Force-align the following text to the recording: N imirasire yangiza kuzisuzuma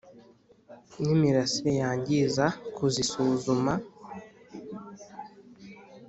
N 1.01 1.03
imirasire 1.15 1.71
yangiza 1.81 2.45
kuzisuzuma 2.75 3.73